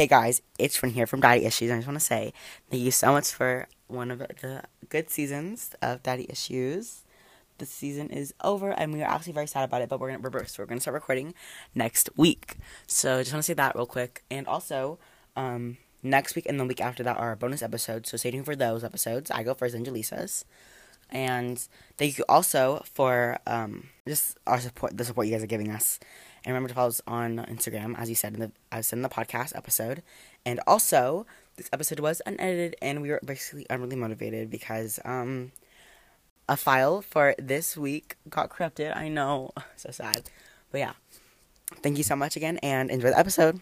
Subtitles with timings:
[0.00, 1.70] Hey guys, it's Fran here from Daddy Issues.
[1.70, 2.32] I just want to say
[2.70, 7.02] thank you so much for one of the good seasons of Daddy Issues.
[7.58, 9.90] The season is over, and we are actually very sad about it.
[9.90, 10.58] But we're gonna reverse.
[10.58, 11.34] We're gonna start recording
[11.74, 12.56] next week.
[12.86, 14.98] So just want to say that real quick, and also,
[15.36, 18.08] um, next week and the week after that are bonus episodes.
[18.08, 19.30] So stay tuned for those episodes.
[19.30, 20.46] I go first, and Jaleesa's.
[21.10, 21.58] And
[21.98, 26.00] thank you also for um, just our support, the support you guys are giving us.
[26.44, 29.02] And remember to follow us on Instagram, as you said in the as said in
[29.02, 30.02] the podcast episode.
[30.46, 31.26] And also,
[31.56, 35.52] this episode was unedited, and we were basically unreally motivated because um,
[36.48, 38.92] a file for this week got corrupted.
[38.92, 40.30] I know, so sad.
[40.72, 40.92] But yeah,
[41.82, 43.60] thank you so much again, and enjoy the episode.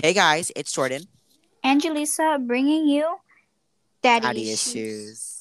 [0.00, 1.02] Hey guys, it's Jordan.
[1.64, 3.16] Angelisa bringing you
[4.02, 4.76] Daddy, Daddy issues.
[4.76, 5.35] issues.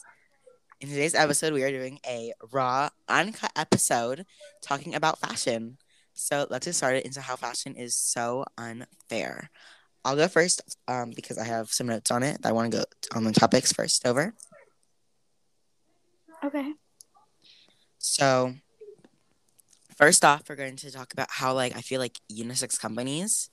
[0.86, 4.24] In today's episode, we are doing a raw, uncut episode
[4.62, 5.80] talking about fashion.
[6.14, 9.50] So let's get started into how fashion is so unfair.
[10.04, 12.38] I'll go first um, because I have some notes on it.
[12.46, 12.84] I want to go
[13.16, 14.36] on the topics first over.
[16.44, 16.74] Okay.
[17.98, 18.54] So,
[19.98, 23.50] first off, we're going to talk about how, like, I feel like unisex companies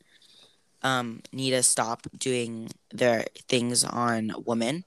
[0.82, 4.84] um, need to stop doing their things on women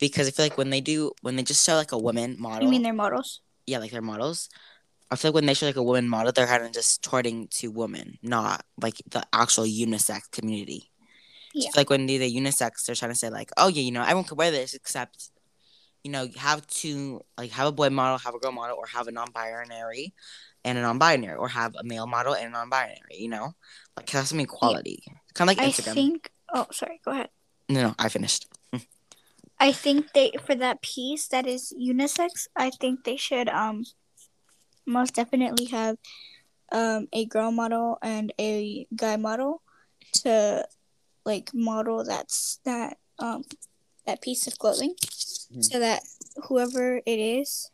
[0.00, 2.64] because I feel like when they do, when they just show like a woman model,
[2.64, 3.40] You mean their models?
[3.66, 4.48] yeah, like their models.
[5.10, 7.48] I feel like when they show like a woman model, they're kind of just torting
[7.58, 10.90] to women, not like the actual unisex community.
[11.52, 11.70] So Yeah.
[11.70, 13.90] feel like when they do the unisex, they're trying to say like, oh yeah, you
[13.92, 15.30] know, everyone can wear this except,
[16.04, 18.86] you know, you have to like have a boy model, have a girl model, or
[18.86, 20.14] have a non-binary
[20.64, 23.16] and a non-binary, or have a male model and a non-binary.
[23.18, 23.54] You know,
[23.96, 25.02] like have some equality,
[25.34, 26.30] kind of like I think.
[26.54, 27.00] Oh, sorry.
[27.04, 27.30] Go ahead.
[27.68, 28.46] No, no, I finished.
[29.60, 32.48] I think they for that piece that is unisex.
[32.56, 33.84] I think they should um
[34.86, 35.96] most definitely have
[36.72, 39.62] um a girl model and a guy model
[40.24, 40.66] to
[41.24, 43.44] like model that's that um
[44.06, 44.94] that piece of clothing
[45.52, 45.64] Mhm.
[45.64, 46.02] so that
[46.48, 47.70] whoever it is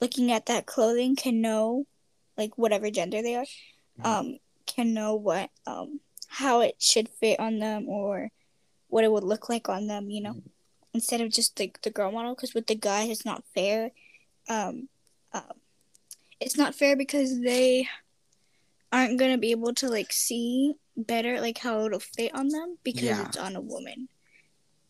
[0.00, 1.84] looking at that clothing can know
[2.36, 3.46] like whatever gender they are
[3.98, 4.04] Mhm.
[4.06, 8.30] um can know what um how it should fit on them or
[8.88, 10.42] what it would look like on them you know Mhm.
[10.94, 13.90] instead of just like the girl model because with the guys it's not fair
[14.48, 14.88] um,
[15.32, 15.60] um
[16.40, 17.88] it's not fair because they
[18.92, 23.02] aren't gonna be able to like see better like how it'll fit on them because
[23.02, 23.26] Yeah.
[23.26, 24.08] it's on a woman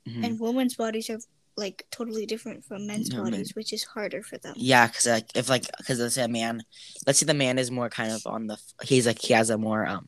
[0.07, 0.25] Mhm.
[0.25, 1.19] and women's bodies are
[1.57, 5.35] like totally different from men's No, bodies which is harder for them Yeah, because like
[5.35, 6.63] if like because let's say a man,
[7.07, 9.57] let's say the man is more kind of on the he's like he has a
[9.57, 10.07] more um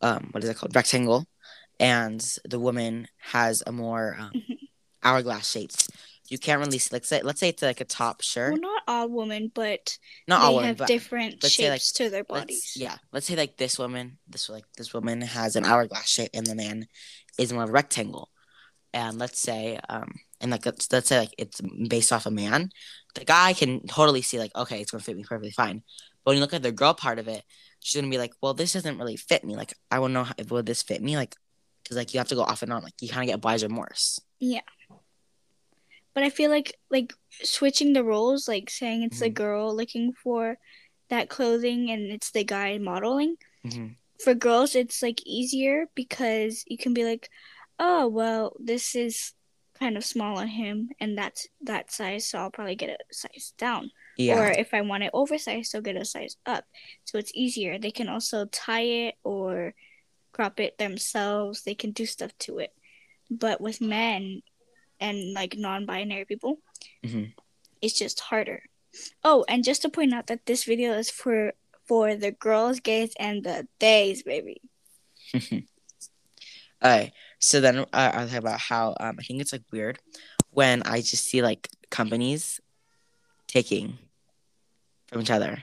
[0.00, 1.26] um what is it called rectangle,
[1.82, 4.56] and the woman has a more um, Mhm.
[5.02, 5.88] hourglass shapes.
[6.30, 8.82] You can't really see, like say let's say it's like a top shirt, well not
[8.88, 12.40] all women but not all women, have but different shapes say, like, to their let's-
[12.46, 16.30] bodies yeah, let's say like this woman, this like this woman has an hourglass shape,
[16.32, 16.86] and the man
[17.38, 18.30] is more of a rectangle.
[18.94, 22.70] And let's say um and like let's, let's say like it's based off a man,
[23.14, 25.82] the guy can totally see like okay it's gonna fit me perfectly fine.
[26.24, 27.42] But when you look at the girl part of it,
[27.80, 29.56] she's gonna be like, well this doesn't really fit me.
[29.56, 31.34] Like I want to know how, will this fit me like
[31.92, 33.62] because like you have to go off and on like you kind of get buyer's
[33.62, 34.20] remorse.
[34.40, 34.60] Yeah.
[36.14, 39.34] But I feel like like switching the roles, like saying it's the Mhm.
[39.34, 40.58] girl looking for
[41.08, 43.36] that clothing and it's the guy modeling.
[43.66, 43.88] Mm-hmm.
[44.22, 47.28] For girls, it's like easier because you can be like,
[47.78, 49.32] oh well, this is
[49.78, 53.52] kind of small on him, and that's that size, so I'll probably get a size
[53.58, 53.90] down.
[54.16, 54.38] Yeah.
[54.38, 56.64] Or if I want it oversized, I'll get a size up.
[57.04, 57.78] So it's easier.
[57.78, 59.74] They can also tie it or
[60.32, 61.62] crop it themselves.
[61.62, 62.72] They can do stuff to it.
[63.30, 64.42] But with men
[65.00, 66.58] and like non-binary people,
[67.04, 67.32] Mhm.
[67.80, 68.62] it's just harder.
[69.24, 71.52] Oh, and just to point out that this video is for
[71.84, 74.60] for the girls, gays, and the days, baby.
[76.84, 79.98] Alright, so then uh, I'll talk about how um, I think it's like weird
[80.50, 82.60] when I just see like companies
[83.46, 83.98] taking
[85.08, 85.62] from each other.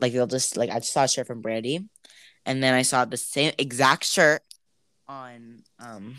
[0.00, 1.86] Like they'll just like I just saw a shirt from Brandy,
[2.46, 4.42] and then I saw the same exact shirt
[5.08, 6.16] on um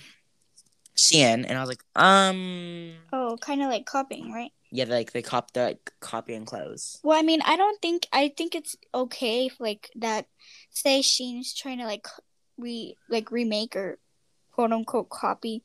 [0.97, 4.51] Shein, and I was like, um, Oh, kind of like copying, right?
[4.71, 6.99] yeah, like they cop the like, copying clothes.
[7.03, 10.27] Well, I mean, I don't think I think it's okay if like that.
[10.69, 12.07] Say Shein's trying to like
[12.57, 13.99] re like remake or
[14.51, 15.63] quote unquote copy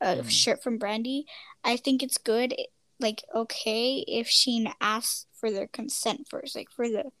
[0.00, 0.30] a Mhm.
[0.30, 1.26] shirt from Brandy.
[1.64, 2.54] I think it's good,
[2.98, 7.12] like okay, if Sheen asks for their consent first, like for the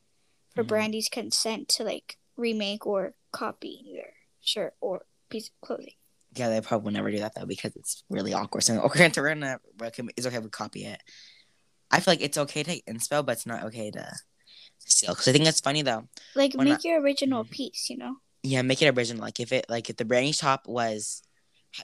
[0.54, 0.68] for Mhm.
[0.68, 5.92] Brandy's consent to like remake or copy their shirt or piece of clothing.
[6.34, 8.62] Yeah, they probably would never do that though because it's really awkward.
[8.62, 9.58] So okay, we're gonna
[10.16, 11.02] it's okay if we copy it.
[11.90, 14.12] I feel like it's okay to inspo, but it's not okay to
[14.78, 15.12] steal.
[15.12, 16.08] Because I think that's funny though.
[16.34, 17.50] Like When make your original Mhm.
[17.50, 18.16] piece, you know.
[18.42, 19.22] Yeah, make it original.
[19.22, 21.22] Like if it like if the branding top was,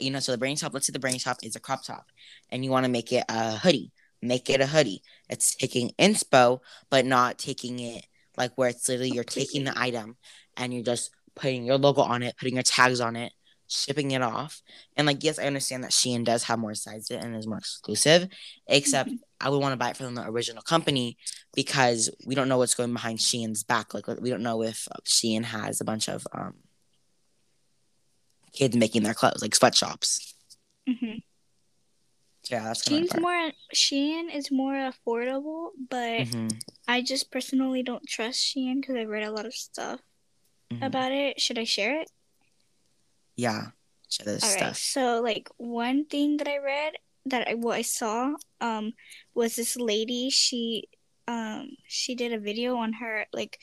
[0.01, 0.73] you know, so the branding top.
[0.73, 2.07] Let's say the branding top is a crop top,
[2.51, 3.93] and you want to make it a hoodie.
[4.23, 5.03] Make it a hoodie.
[5.29, 6.61] It's taking inspo,
[6.91, 8.07] but not taking it
[8.37, 10.17] like where it's literally you're taking the item
[10.57, 13.33] and you're just putting your logo on it, putting your tags on it,
[13.69, 14.63] shipping it off.
[14.97, 18.29] And like, yes, I understand that Shein does have more sizes and is more exclusive.
[18.67, 19.19] Except Mhm.
[19.41, 21.17] I would want to buy it from the original company
[21.55, 23.93] because we don't know what's going behind Shein's back.
[23.95, 26.55] Like we don't know if Shein has a bunch of um
[28.53, 30.35] kids making their clothes, like sweatshops.
[30.89, 31.19] hmm
[32.51, 36.49] Yeah, that's of more Shein is more affordable, but hmm
[36.87, 40.01] I just personally don't trust Shein because I've read a lot of stuff
[40.71, 41.41] hmm about it.
[41.41, 42.11] Should I share it?
[43.37, 43.69] Yeah,
[44.09, 44.59] share this All right.
[44.59, 44.77] stuff.
[44.77, 46.95] So like one thing that I read
[47.27, 48.93] that I what I saw um
[49.35, 50.85] was this lady she
[51.27, 53.59] um she did a video on her like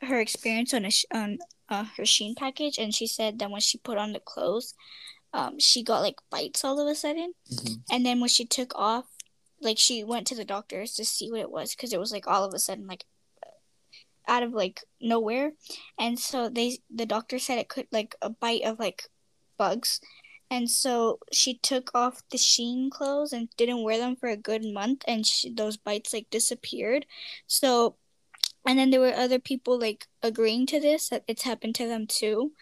[0.00, 1.38] her experience on a on
[1.68, 4.74] uh, her Shein package and she said that when she put on the clothes
[5.34, 7.34] um she got like bites all of a sudden.
[7.52, 7.82] Mhm.
[7.90, 9.04] and then when she took off
[9.60, 12.26] like she went to the doctors to see what it was because it was like
[12.26, 13.04] all of a sudden like
[14.26, 15.52] out of like nowhere.
[15.98, 19.04] And so they the doctor said it could like a bite of like
[19.58, 20.00] bugs.
[20.50, 24.64] And so she took off the Shein clothes and didn't wear them for a good
[24.64, 27.06] month and she, those bites like disappeared.
[27.46, 27.96] So
[28.66, 32.06] and then there were other people like agreeing to this that it's happened to them
[32.06, 32.52] too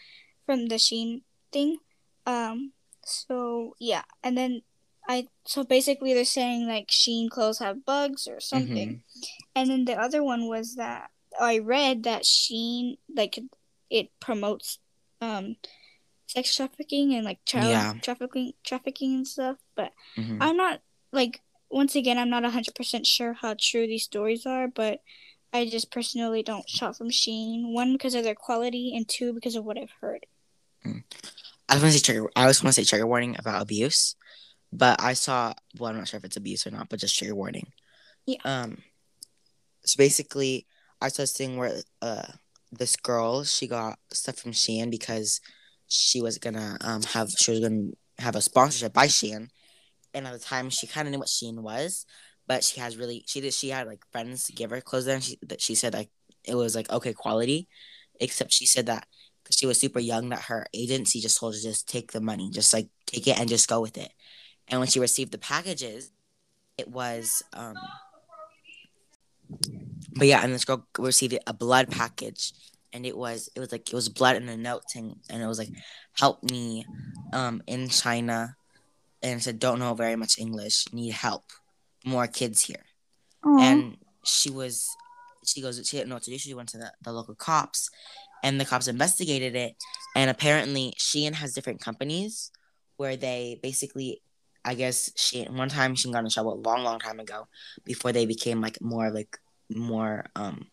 [0.47, 1.23] from the Shein
[1.53, 1.79] thing
[2.27, 2.73] um
[3.05, 4.63] so yeah and then
[5.09, 9.03] i so basically they're saying like Shein clothes have bugs or something
[9.55, 11.11] and then the other one was that
[11.41, 13.39] I read that Shein like
[13.89, 14.79] it promotes
[15.21, 15.57] um
[16.27, 17.95] sex trafficking and like child Yeah.
[18.03, 19.57] trafficking trafficking and stuff.
[19.75, 20.39] But Mhm.
[20.41, 21.41] I'm not like
[21.71, 25.01] once again I'm not hundred percent sure how true these stories are, but
[25.53, 27.73] I just personally don't shop from Shein.
[27.73, 30.27] One because of their quality, and two because of what I've heard.
[31.73, 32.31] I was want to say trigger.
[32.37, 34.15] I always want to say trigger warning about abuse,
[34.73, 35.55] but I saw.
[35.79, 37.73] Well, I'm not sure if it's abuse or not, but just trigger warning.
[38.27, 38.39] Yeah.
[38.45, 38.83] Um.
[39.85, 40.67] So basically,
[41.01, 42.27] I saw this thing where uh
[42.71, 45.41] this girl she got stuff from Shein because
[45.89, 49.49] she was gonna um have she was gonna have a sponsorship by Shein,
[50.15, 52.05] and at the time she kind of knew what Shein was,
[52.47, 55.25] but she has really she did she had like friends give her clothes there, and
[55.25, 56.11] she that she said like
[56.45, 57.69] it was like okay quality,
[58.21, 59.07] except she said that
[59.43, 62.51] because she was super young that her agency just told her just take the money,
[62.51, 64.13] just like take it and just go with it.
[64.69, 66.11] And when she received the packages,
[66.79, 67.75] it was um
[70.15, 72.53] but yeah, and this girl received a blood package
[72.93, 75.47] and it was it was like it was blood in a note thing and it
[75.47, 75.71] was like
[76.19, 76.87] help me
[77.33, 78.57] um in China
[79.23, 81.45] and said don't know very much English, need help.
[82.05, 82.85] More kids here
[83.61, 84.89] and she was
[85.45, 87.91] she goes she didn't know what to do she went to the, the local cops
[88.43, 89.75] and the cops investigated it
[90.17, 92.51] and apparently shein has different companies
[92.97, 94.21] where they basically
[94.65, 97.47] i guess she one time she got in trouble a long long time ago
[97.85, 99.39] before they became like more like
[99.71, 100.67] more um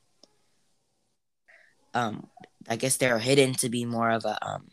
[1.94, 2.28] um
[2.68, 4.68] i guess they're hidden to be more of a um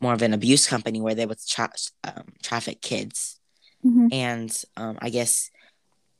[0.00, 1.70] more of an abuse company where they would tra-
[2.04, 3.38] um, traffic kids
[3.84, 4.08] Mhm.
[4.12, 5.50] and um i guess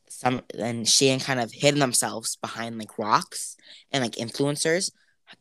[0.09, 3.57] some and Shein kind of hid themselves behind like rocks
[3.91, 4.91] and like influencers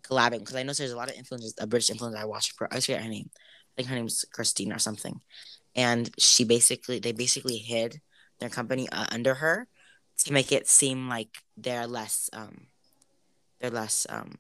[0.02, 2.68] collabing because I know there's a lot of influencers, a British influencer I watch for
[2.74, 3.30] I forget her name.
[3.36, 5.22] I think her name's Christine or something.
[5.76, 8.02] And she basically they basically hid
[8.40, 9.68] their company uh, under her
[10.20, 12.68] to make it seem like they're less um
[13.60, 14.36] they're less um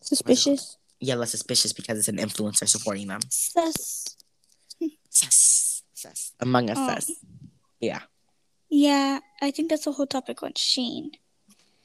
[0.00, 0.76] Suspicious.
[1.00, 3.20] yeah less suspicious because it's an influencer supporting them.
[3.28, 4.16] Sus.
[5.10, 6.32] Sus, sus.
[6.40, 6.94] Among us Oh.
[6.94, 7.10] sus.
[7.80, 8.00] Yeah.
[8.70, 11.10] Yeah, I think that's a whole topic on Shein.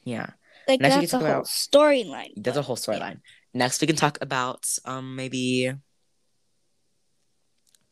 [0.04, 0.30] Yeah.
[0.68, 2.32] Like Next that's a whole about- storyline.
[2.36, 3.20] That's a whole storyline.
[3.52, 5.72] Next, we can talk about um maybe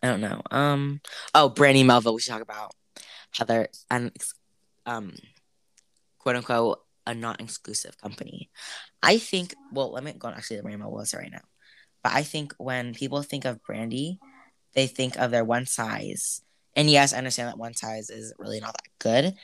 [0.03, 0.43] I don't know.
[0.51, 1.01] Um
[1.35, 2.15] oh, Brandy Melville.
[2.15, 2.75] We should talk about
[3.33, 4.35] Heather they're an ex-
[4.87, 5.15] um
[6.19, 8.51] quote unquote a not exclusive company.
[9.03, 9.55] I think.
[9.73, 10.35] Well, let me go on.
[10.35, 11.43] Actually, the Brandy Melville is right now.
[12.03, 14.19] But I think when people think of Brandy,
[14.75, 16.43] they think of their one size.
[16.75, 19.35] And yes, I understand that one size is really not that good.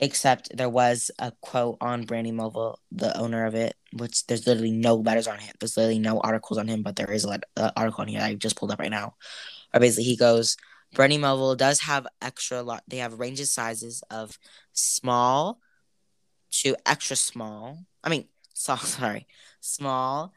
[0.00, 4.70] Except there was a quote on Brandy Melville, the owner of it, which there's literally
[4.70, 5.54] no letters on him.
[5.58, 8.20] There's literally no articles on him, but there is a let- uh, article on here
[8.20, 9.16] I just pulled up right now.
[9.74, 10.56] Or basically, he goes,
[10.94, 12.84] Brandy Melville does have extra lot.
[12.86, 14.38] They have ranges sizes of
[14.72, 15.58] small
[16.62, 17.78] to extra small.
[18.02, 19.26] I mean, so, sorry,
[19.60, 20.32] small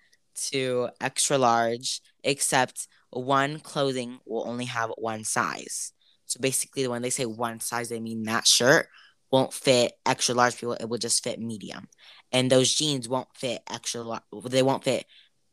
[0.50, 5.94] to extra large, except one clothing will only have one size.
[6.26, 8.88] So basically, the when they say one size, they mean that shirt
[9.32, 10.74] won't fit extra large people.
[10.74, 11.88] It will just fit medium,
[12.32, 14.02] and those jeans won't fit extra.
[14.02, 14.24] large.
[14.46, 15.06] They won't fit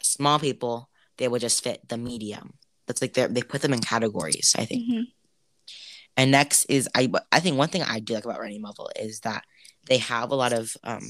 [0.03, 0.91] small people.
[1.17, 2.55] They will just fit the medium.
[2.87, 4.55] That's like they they put them in categories.
[4.59, 4.91] I think.
[4.91, 5.03] Mhm.
[6.17, 9.21] And next is I I think one thing I do like about Brandy Melville is
[9.21, 9.45] that
[9.87, 11.09] they have a lot of um,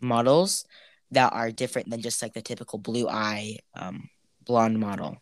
[0.00, 0.64] models
[1.10, 4.08] that are different than just like the typical blue eye um,
[4.44, 5.16] blonde model.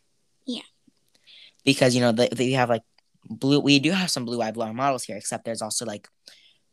[0.47, 0.62] Yeah.
[1.64, 2.83] Because you know they, they have like
[3.25, 3.61] blue.
[3.61, 6.09] We do have some blue eye blonde models here, except there's also like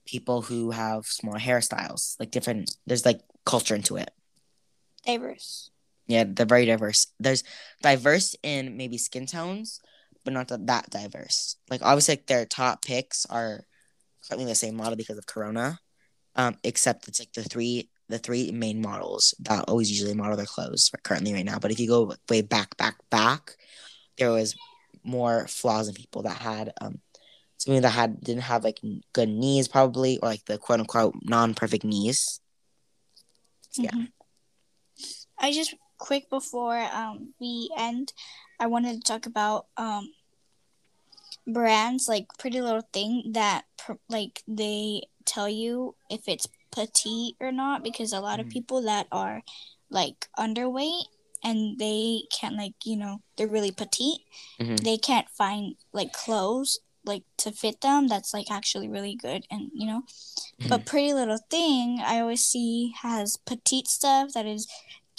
[0.06, 2.76] people who have small hairstyles, like different.
[2.86, 4.12] There's like culture into it.
[5.06, 5.70] Diverse.
[6.08, 7.08] Yeah, they're very diverse.
[7.20, 7.44] There's
[7.82, 9.80] diverse in maybe skin tones,
[10.24, 11.56] but not that, that diverse.
[11.70, 13.66] Like obviously, like, their top picks are
[14.28, 15.80] currently the same model because of Corona,
[16.36, 20.46] um, except it's like the three the three main models that always usually model their
[20.46, 21.60] clothes currently right now.
[21.60, 23.56] But if you go way back, back, back,
[24.18, 24.54] there was
[25.04, 27.00] more flaws in people that had um
[27.62, 28.80] something that had didn't have like
[29.14, 32.40] good knees probably or like the quote unquote non perfect knees.
[33.78, 33.92] Yeah.
[33.92, 34.12] Mhm.
[35.38, 38.14] I just quick before um we end,
[38.60, 40.12] I wanted to talk about um
[41.48, 47.52] brands like Pretty Little Thing that pr- like they tell you if it's petite or
[47.52, 48.52] not because a lot of Mhm.
[48.52, 49.42] people that are
[49.90, 51.04] like underweight
[51.44, 54.22] and they can't like you know they're really petite
[54.60, 54.80] Mhm.
[54.84, 59.72] they can't find like clothes like to fit them that's like actually really good and
[59.74, 60.04] you know.
[60.70, 64.68] But pretty little thing i always see has petite stuff that is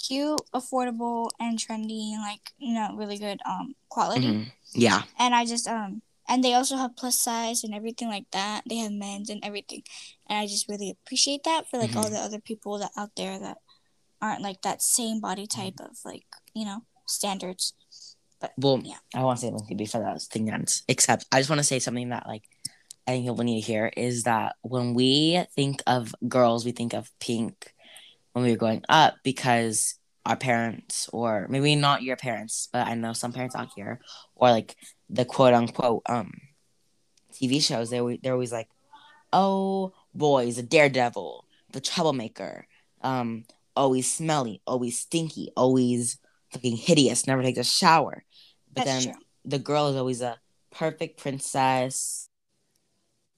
[0.01, 4.27] cute affordable and trendy and like you know really good um quality.
[4.27, 4.51] Mhm.
[4.73, 5.03] Yeah.
[5.19, 8.63] and i just um and they also have plus size and everything like that.
[8.67, 9.83] They have men's and everything.
[10.27, 12.11] And i just really appreciate that for like all Mhm.
[12.11, 13.57] the other people that out there that
[14.21, 17.73] aren't like that same body type of like you know standards
[18.57, 18.97] Well, Yeah.
[19.15, 20.83] I want to say something before that thing ends.
[20.87, 22.43] Except, I just want to say something that like
[23.07, 26.93] I think people need to hear is that when we think of girls, we think
[26.93, 27.73] of pink
[28.31, 29.95] when we were growing up because
[30.25, 33.99] our parents, or maybe not your parents, but I know some parents out here,
[34.35, 34.75] or like
[35.09, 36.31] the quote unquote um
[37.33, 38.69] TV shows, they they're always like,
[39.33, 42.67] oh boys, a daredevil, the troublemaker,
[43.01, 43.45] um,
[43.75, 46.17] always smelly, always stinky, always
[46.53, 48.23] looking hideous, never takes a shower.
[48.73, 50.39] But that's then true the girl is always a
[50.71, 52.27] perfect princess.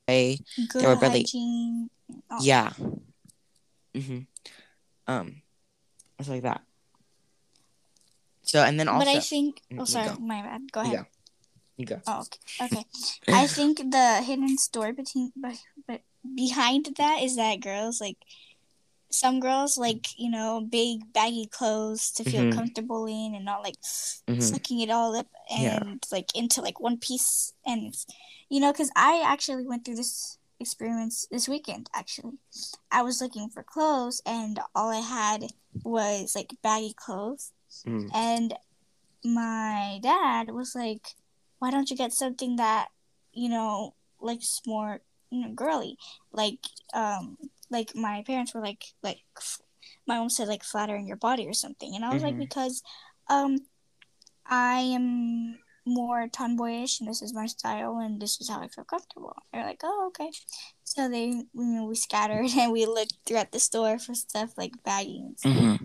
[0.08, 0.38] Right?
[0.70, 1.90] good were really- hygiene
[2.30, 2.72] all Yeah.
[3.96, 4.20] hmm
[5.08, 5.42] Um,
[6.20, 6.62] it's like that.
[8.44, 9.62] So and then also but I think.
[9.72, 10.72] Mm, Oh, sorry, my bad.
[10.72, 10.98] Go ahead.
[10.98, 11.06] go.
[11.78, 12.02] you go.
[12.06, 12.40] Oh, okay.
[12.62, 12.86] Okay.
[13.34, 16.02] I think the hidden story between, but, but
[16.36, 18.18] behind that is that girls like
[19.16, 22.56] some girls like you know big baggy clothes to feel Mhm.
[22.56, 23.80] comfortable in and not like
[24.28, 24.42] Mhm.
[24.42, 25.96] sucking it all up and Yeah.
[26.12, 27.96] like into like one piece and
[28.50, 32.38] you know because I actually went through this experience this weekend actually
[32.92, 35.48] I was looking for clothes and all I had
[35.84, 37.52] was like baggy clothes
[37.86, 38.10] Mhm.
[38.14, 38.54] and
[39.24, 41.16] my dad was like,
[41.60, 42.90] "Why don't you get something that
[43.34, 45.98] you know looks more you know girly?"
[46.32, 46.60] Like,
[46.94, 47.38] um,
[47.70, 49.62] like my parents were like, like f-
[50.08, 52.40] my mom said like flattering your body or something, and I was like, Mhm.
[52.40, 52.84] because,
[53.30, 53.58] um,
[54.46, 58.84] I am more tomboyish and this is my style and this is how I feel
[58.86, 59.36] comfortable.
[59.54, 60.32] They're like, oh okay.
[60.84, 64.72] So they, you know, we scattered and we looked throughout the store for stuff like
[64.84, 65.20] baggies.
[65.26, 65.54] and stuff.
[65.54, 65.76] hmm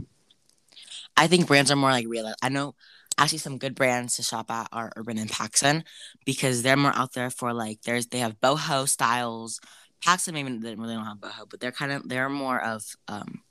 [1.17, 2.33] I think brands are more like real.
[2.43, 2.75] I know
[3.19, 5.85] actually some good brands to shop at are Urban and PacSun
[6.25, 9.61] because they're more out there for like there's they have boho styles.
[10.07, 13.43] PacSun maybe they really don't have boho, but they're kind of they're more of um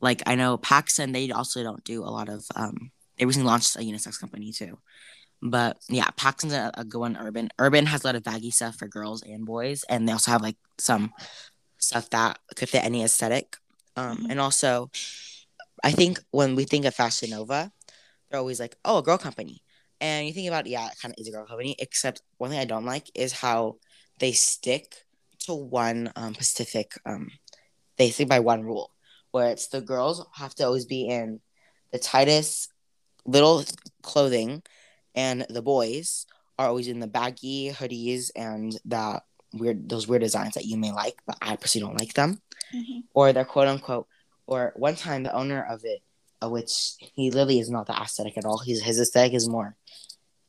[0.00, 3.76] like I know PacSun they also don't do a lot of um they recently launched
[3.76, 4.78] a unisex company too.
[5.42, 7.16] But yeah, PacSun's a, a good one.
[7.16, 10.30] Urban Urban has a lot of baggy stuff for girls and boys, and they also
[10.32, 11.12] have like some
[11.78, 13.56] stuff that could fit any aesthetic.
[13.96, 14.30] Um, Mhm.
[14.32, 14.90] and also,
[15.84, 17.72] I think when we think of Fashion Nova,
[18.30, 19.62] they're always like, "Oh, a girl company,"
[20.00, 21.76] and you think about yeah, it kind of is a girl company.
[21.78, 23.78] Except one thing I don't like is how
[24.18, 25.04] they stick
[25.48, 26.92] to one um, specific.
[27.04, 27.30] Um,
[27.96, 28.92] they stick by one rule,
[29.32, 31.40] where it's the girls have to always be in
[31.90, 32.70] the tightest
[33.24, 33.64] little
[34.02, 34.62] clothing,
[35.14, 36.26] and the boys
[36.58, 39.22] are always in the baggy hoodies and that
[39.54, 42.40] weird those weird designs that you may like, but I personally don't like them
[42.74, 43.04] Mhm.
[43.14, 44.06] or they're quote unquote.
[44.46, 46.02] Or one time, the owner of it,
[46.42, 48.58] uh, which he literally is not the aesthetic at all.
[48.58, 49.76] His his aesthetic is more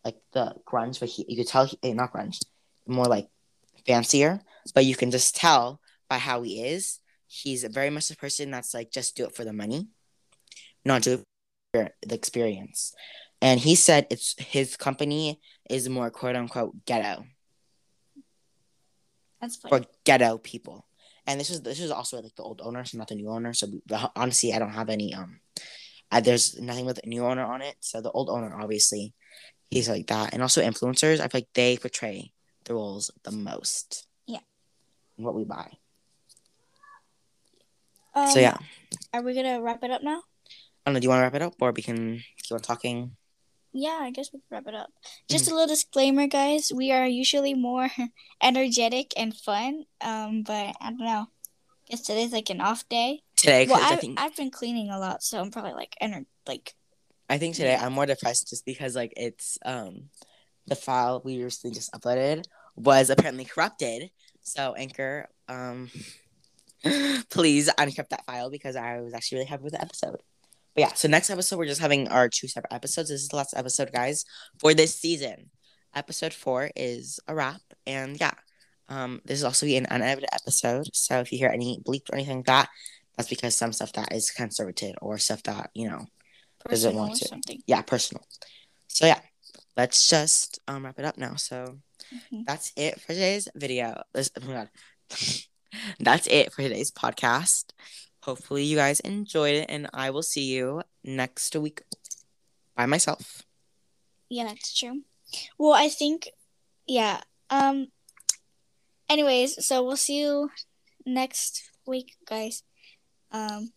[0.04, 2.44] like the grunge, but he you could tell he eh, not grunge,
[2.88, 3.28] more like
[3.86, 4.42] fancier.
[4.72, 7.00] But you can just tell by how he is.
[7.28, 9.88] He's very much a person that's like just do it for the money,
[10.84, 11.24] not do it
[11.74, 12.94] for the experience.
[13.42, 17.26] And he said it's his company is more quote unquote ghetto.
[19.40, 19.70] That's fine.
[19.70, 20.86] for ghetto people.
[21.26, 23.54] And this is this is also like the old owner, so not the new owner.
[23.54, 25.40] So the, honestly, I don't have any um.
[26.12, 27.76] I, there's nothing with the new owner on it.
[27.82, 29.14] So the old owner, obviously,
[29.70, 30.34] he's like that.
[30.34, 32.34] And also influencers, I feel like they portray
[32.66, 34.08] the roles the most.
[35.20, 35.70] What we buy.
[38.16, 38.58] Um, so yeah,
[39.14, 40.24] Are we gonna wrap it up now?
[40.86, 41.00] I don't know.
[41.00, 43.16] Do you want to wrap it up, or we can keep on talking?
[43.72, 44.90] Yeah, I guess we can wrap it up.
[45.30, 46.72] Just a little disclaimer, guys.
[46.74, 47.90] We are usually more
[48.42, 49.84] energetic and fun.
[50.02, 51.28] Um, but I don't know.
[51.90, 53.22] Guess today's like an off day.
[53.36, 56.26] Today, Well, I I, think I've been cleaning a lot, so I'm probably like ener-
[56.48, 56.74] like
[57.30, 57.86] I think today Yeah.
[57.86, 60.10] I'm more depressed just because like it's um
[60.66, 62.46] the file we recently just uploaded
[62.76, 64.12] was apparently corrupted.
[64.50, 65.90] So Anchor, um
[67.30, 70.22] please unencrypt that file because I was actually really happy with the episode.
[70.76, 73.10] But yeah, so next episode we're just having our two separate episodes.
[73.10, 74.24] This is the last episode, guys,
[74.60, 75.50] for this season.
[75.94, 78.34] Episode four is a wrap, and yeah,
[78.90, 80.88] um, this is also be an unedited episode.
[80.94, 82.70] So if you hear any bleep or anything like that,
[83.18, 86.06] that's because some stuff that is conservative or stuff that you know
[86.70, 87.28] Doesn't want to.
[87.28, 87.62] something.
[87.68, 88.24] yeah, personal.
[88.88, 89.20] So yeah,
[89.76, 91.36] let's just um wrap it up now.
[91.36, 91.80] So
[92.14, 92.46] Mhm.
[92.46, 94.02] that's it for today's video.
[94.14, 94.70] This, oh my god,
[96.00, 97.66] that's it for today's podcast.
[98.24, 101.82] Hopefully you guys enjoyed it, and I will see you next week
[102.76, 103.44] by myself.
[104.30, 105.02] Yeah, that's true.
[105.58, 106.30] Well, I think,
[106.88, 107.22] yeah.
[107.50, 107.88] Um.
[109.10, 110.52] Anyways, so we'll see you
[111.06, 112.64] next week, guys.
[113.32, 113.72] Um.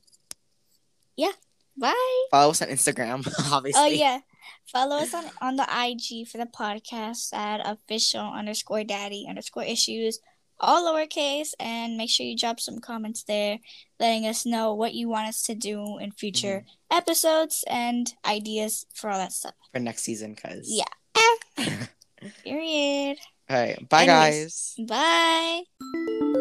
[1.17, 1.33] Yeah.
[1.77, 2.27] Bye.
[2.31, 3.81] Follow us on Instagram, obviously.
[3.83, 4.21] Oh yeah.
[4.67, 10.19] Follow us on on the IG for the podcast at official underscore daddy underscore issues,
[10.59, 13.59] all lowercase, and make sure you drop some comments there,
[14.01, 16.99] letting us know what you want us to do in future mm-hmm.
[16.99, 19.55] episodes and ideas for all that stuff.
[19.73, 20.85] for next season, cause Yeah.
[22.45, 23.19] Period.
[23.51, 24.75] All right, bye Anyways.
[24.79, 24.87] guys.
[24.89, 26.32] Bye.